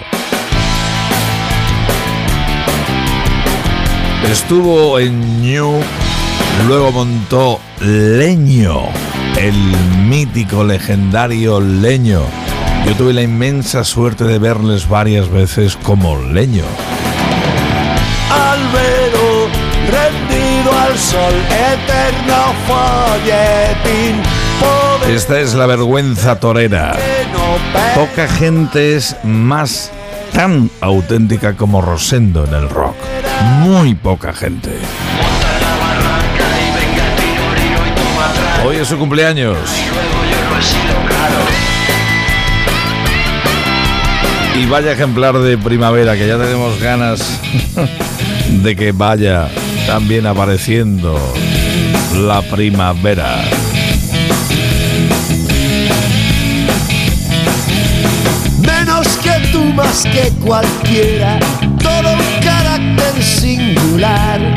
[4.29, 5.81] Estuvo en New,
[6.67, 8.89] luego montó Leño
[9.37, 9.55] el
[10.07, 12.23] mítico, legendario Leño.
[12.87, 16.65] Yo tuve la inmensa suerte de verles varias veces como Leño.
[18.31, 19.49] Albero,
[19.87, 24.23] rendido al sol, eterno folletín.
[25.09, 26.97] Esta es la vergüenza torera.
[27.95, 29.91] Poca gente es más
[30.33, 32.90] tan auténtica como Rosendo en el rock.
[33.61, 34.71] Muy poca gente.
[38.65, 39.57] Hoy es su cumpleaños.
[44.61, 47.41] Y vaya ejemplar de primavera, que ya tenemos ganas
[48.63, 49.49] de que vaya
[49.87, 51.19] también apareciendo
[52.15, 53.43] la primavera.
[58.59, 61.39] Menos que tú, más que cualquiera,
[61.83, 62.41] todo un
[63.01, 64.55] carácter singular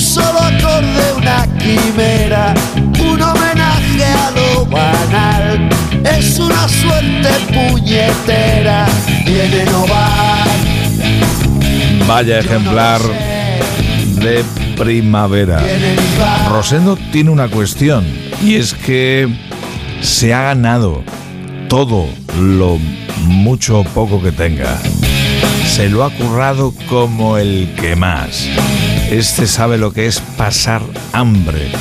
[0.00, 2.54] solo acorde una quimera,
[2.98, 5.68] un homenaje a lo banal.
[6.04, 8.86] Es una suerte puñetera,
[9.24, 10.44] viene no va.
[12.08, 13.00] Vaya ejemplar
[14.20, 14.44] de
[14.76, 15.62] primavera.
[16.50, 18.04] Rosendo tiene una cuestión
[18.42, 19.28] y es que
[20.00, 21.04] se ha ganado
[21.72, 22.06] todo
[22.38, 22.78] lo
[23.24, 24.78] mucho o poco que tenga.
[25.66, 28.46] Se lo ha currado como el que más.
[29.10, 30.82] Este sabe lo que es pasar
[31.14, 31.72] hambre,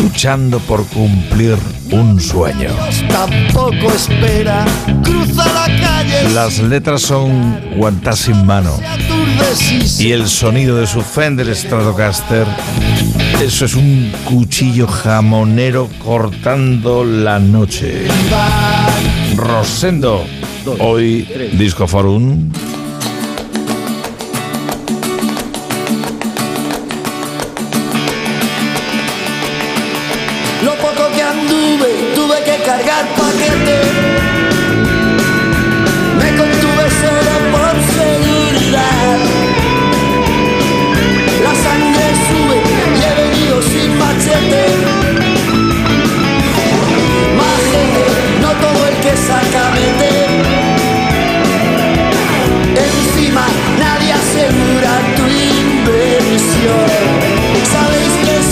[0.00, 1.58] luchando por cumplir
[1.90, 2.70] un sueño.
[3.10, 4.64] Tampoco espera.
[6.34, 8.78] Las letras son guantas sin mano.
[9.98, 12.46] Y el sonido de su Fender Stratocaster,
[13.42, 18.06] eso es un cuchillo jamonero cortando la noche.
[19.36, 20.24] Rosendo,
[20.78, 21.28] hoy
[21.58, 22.50] Disco Forum.
[32.64, 33.91] cargar paquete.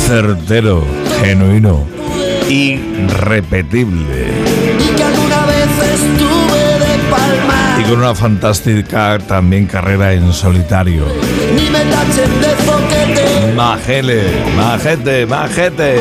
[0.06, 0.84] Certero,
[1.22, 2.00] genuino
[2.50, 4.32] irrepetible.
[7.78, 11.06] Y con una fantástica también carrera en solitario.
[13.54, 14.22] Majele,
[14.56, 16.00] majete, majete.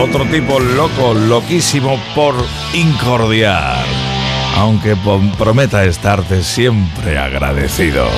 [0.00, 2.34] Otro tipo loco, loquísimo por
[2.74, 3.97] incordiar.
[4.58, 4.96] Aunque
[5.38, 8.08] prometa estarte siempre agradecido.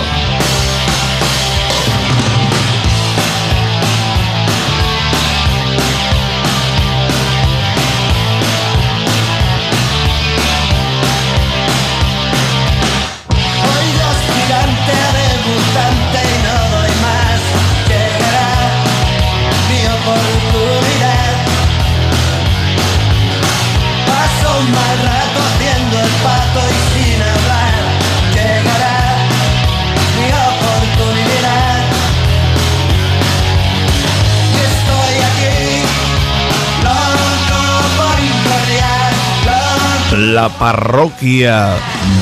[40.17, 41.75] La parroquia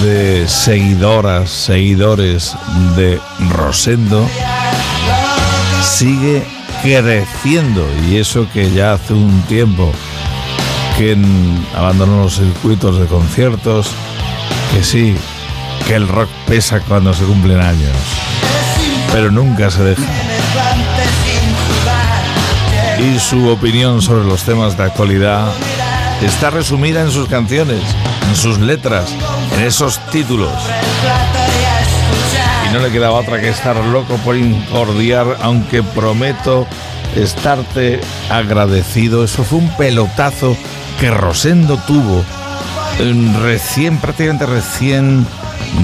[0.02, 2.55] de seguidoras, seguidores
[2.96, 3.19] de
[3.50, 4.29] Rosendo
[5.82, 6.46] sigue
[6.82, 9.93] creciendo y eso que ya hace un tiempo
[10.99, 11.17] que
[11.76, 13.88] abandonó los circuitos de conciertos,
[14.75, 15.17] que sí,
[15.87, 17.96] que el rock pesa cuando se cumplen años,
[19.12, 20.02] pero nunca se deja.
[22.99, 25.46] Y su opinión sobre los temas de actualidad
[26.23, 27.81] está resumida en sus canciones,
[28.29, 29.15] en sus letras,
[29.56, 30.53] en esos títulos.
[32.69, 36.67] Y no le quedaba otra que estar loco por incordiar, aunque prometo
[37.17, 38.00] estarte
[38.31, 39.25] agradecido.
[39.25, 40.56] Eso fue un pelotazo
[41.00, 42.25] que Rosendo tuvo
[43.43, 45.26] recién, prácticamente recién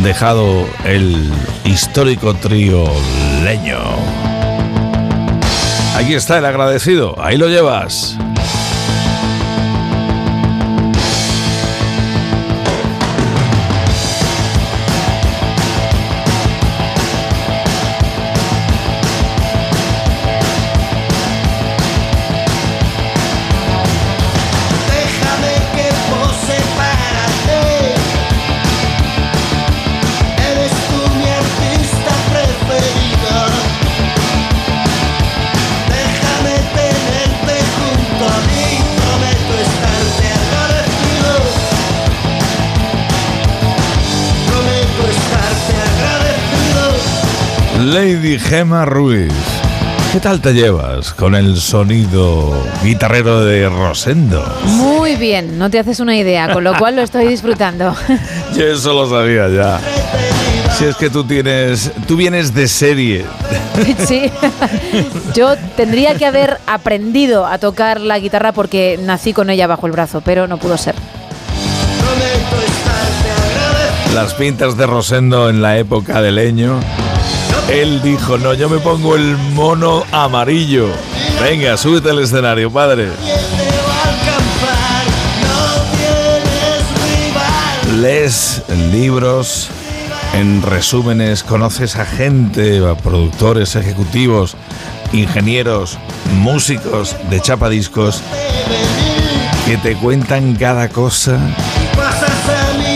[0.02, 1.32] dejado el
[1.64, 2.84] histórico trío
[3.42, 3.78] leño.
[5.96, 8.18] Aquí está el agradecido, ahí lo llevas.
[47.94, 49.32] Lady Gemma Ruiz.
[50.12, 52.52] ¿Qué tal te llevas con el sonido
[52.82, 54.44] guitarrero de Rosendo?
[54.64, 57.94] Muy bien, no te haces una idea, con lo cual lo estoy disfrutando.
[58.56, 59.80] Yo eso lo sabía ya.
[60.76, 63.24] Si es que tú tienes, tú vienes de serie.
[64.08, 64.28] Sí.
[65.32, 69.92] Yo tendría que haber aprendido a tocar la guitarra porque nací con ella bajo el
[69.92, 70.96] brazo, pero no pudo ser.
[74.16, 76.80] Las pintas de Rosendo en la época de leño
[77.68, 80.88] él dijo, no, yo me pongo el mono amarillo.
[81.40, 83.08] Venga, súbete al escenario, padre.
[88.00, 88.62] Lees
[88.92, 89.68] libros,
[90.34, 94.56] en resúmenes, conoces a gente, a productores, ejecutivos,
[95.12, 95.98] ingenieros,
[96.38, 98.20] músicos de chapadiscos
[99.66, 101.38] que te cuentan cada cosa.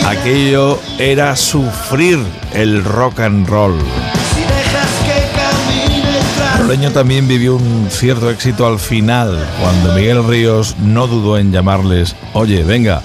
[0.05, 2.19] Aquello era sufrir
[2.53, 3.75] el rock and roll.
[6.69, 12.15] Leño también vivió un cierto éxito al final, cuando Miguel Ríos no dudó en llamarles,
[12.33, 13.01] oye, venga,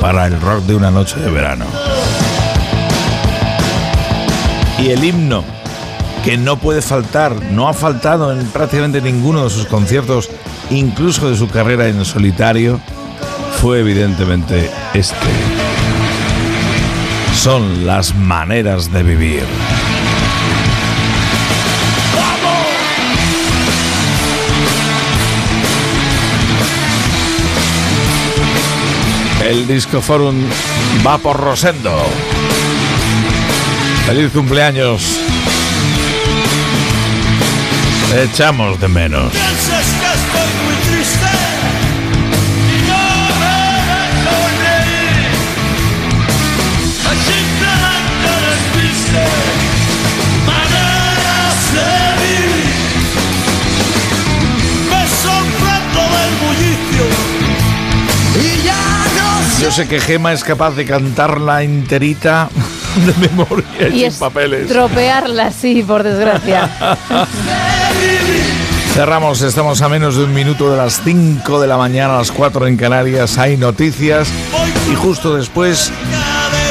[0.00, 1.66] para el rock de una noche de verano.
[4.80, 5.44] Y el himno,
[6.24, 10.28] que no puede faltar, no ha faltado en prácticamente ninguno de sus conciertos,
[10.70, 12.80] incluso de su carrera en solitario,
[13.62, 15.14] fue evidentemente este.
[17.36, 19.44] Son las maneras de vivir.
[29.46, 30.42] El Disco Forum
[31.06, 31.96] va por Rosendo.
[34.04, 35.20] Feliz cumpleaños.
[38.24, 39.32] echamos de menos.
[59.60, 62.50] Yo sé que Gema es capaz de cantarla enterita
[63.06, 64.68] de memoria y, sin papeles.
[64.68, 66.70] Tropearla, sí, por desgracia.
[68.94, 72.32] Cerramos, estamos a menos de un minuto de las 5 de la mañana, a las
[72.32, 73.38] 4 en Canarias.
[73.38, 74.28] Hay noticias
[74.90, 75.90] y justo después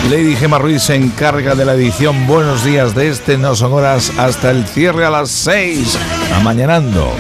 [0.10, 4.12] Lady Gema Ruiz se encarga de la edición Buenos días de este No Son Horas
[4.18, 5.98] hasta el cierre a las 6.
[6.36, 7.12] Amañanando.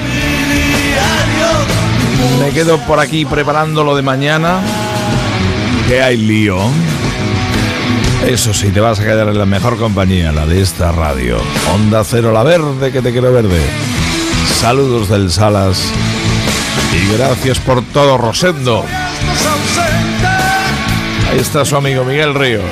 [2.39, 4.59] Me quedo por aquí preparando lo de mañana
[5.87, 6.57] que hay lío.
[8.27, 11.37] Eso sí, te vas a quedar en la mejor compañía, la de esta radio.
[11.73, 13.61] Onda Cero La Verde, que te quiero verde.
[14.59, 15.91] Saludos del Salas.
[16.93, 18.83] Y gracias por todo, Rosendo.
[21.31, 22.63] Ahí está su amigo Miguel Ríos.